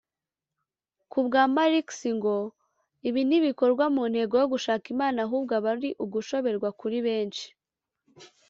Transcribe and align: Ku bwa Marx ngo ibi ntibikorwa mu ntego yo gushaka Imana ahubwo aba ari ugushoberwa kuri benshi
Ku 1.11 1.19
bwa 1.25 1.43
Marx 1.55 1.87
ngo 2.17 2.35
ibi 3.07 3.21
ntibikorwa 3.27 3.85
mu 3.95 4.03
ntego 4.11 4.33
yo 4.41 4.47
gushaka 4.53 4.85
Imana 4.93 5.17
ahubwo 5.25 5.51
aba 5.59 5.69
ari 5.73 5.89
ugushoberwa 6.03 6.69
kuri 6.79 6.97
benshi 7.07 7.47